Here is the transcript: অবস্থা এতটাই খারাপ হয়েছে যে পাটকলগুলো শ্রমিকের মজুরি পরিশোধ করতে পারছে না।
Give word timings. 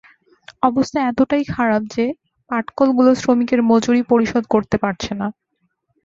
অবস্থা 0.63 0.99
এতটাই 1.03 1.43
খারাপ 1.53 1.81
হয়েছে 1.83 2.03
যে 2.05 2.17
পাটকলগুলো 2.49 3.11
শ্রমিকের 3.21 3.61
মজুরি 3.69 4.01
পরিশোধ 4.11 4.43
করতে 4.53 4.75
পারছে 4.83 5.11
না। 5.15 5.27